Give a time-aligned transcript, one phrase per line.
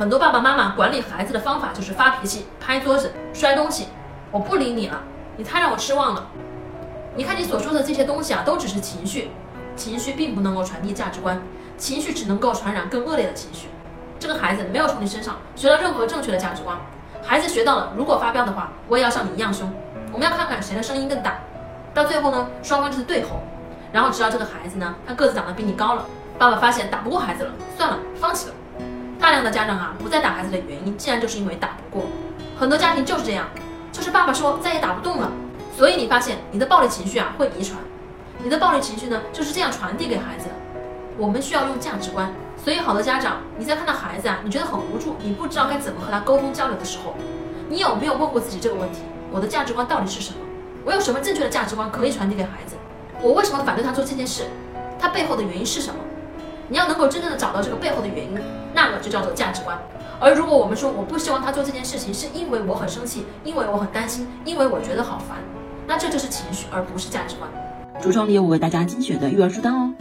[0.00, 3.88] 很多爸爸妈妈管理孩子的方法就是发脾气、拍桌子、摔东西。
[4.30, 4.98] 我不理你了，
[5.36, 6.26] 你太让我失望了。
[7.14, 9.30] 你看你所说的这些东西啊，都只是情绪，
[9.76, 11.38] 情绪并不能够传递价值观，
[11.76, 13.68] 情绪只能够传染更恶劣的情绪。
[14.18, 16.78] 这个孩子没有从你身上学到任何正确的价值观，
[17.22, 19.70] 孩子学到了，如果发飙的话，我也要像你一样凶。
[20.12, 21.40] 我们要看看谁的声音更大，
[21.92, 23.42] 到最后呢，双方就是对吼。
[23.92, 26.06] 然后直到这个孩子呢，他个子长得比你高了，
[26.38, 28.54] 爸爸发现打不过孩子了，算了，放弃了。
[29.40, 32.06] 大量的家长啊，不再打孩子的原因，竟然就是因为打不过。
[32.58, 33.48] 很多家庭就是这样，
[33.90, 35.32] 就是爸爸说再也打不动了，
[35.74, 37.80] 所以你发现你的暴力情绪啊会遗传，
[38.42, 40.54] 你的暴力情绪呢就是这样传递给孩子的。
[41.16, 42.30] 我们需要用价值观，
[42.62, 47.14] 所以好的家长，你在看到孩子啊，你觉得很无助，你不知道该怎么和他沟通交流的时候，
[47.70, 48.98] 你有没有问过自己这个问题？
[49.32, 50.36] 我的价值观到底是什么？
[50.84, 52.76] 我有什么正确的价值观可以传递给孩子？
[53.22, 54.44] 我为什么反对他做这件事？
[54.98, 55.98] 他背后的原因是什么？
[56.70, 58.38] 你要能够真正的找到这个背后的原因，
[58.72, 59.76] 那么就叫做价值观。
[60.20, 65.36] 而如果我们说我不希望他做这件事情，是因为我很生气，因为我很担心，因为我觉得好烦，
[65.88, 67.50] 那这就是情绪，而不是价值观。
[68.00, 69.92] 橱窗里有我为大家精选的育儿书单哦。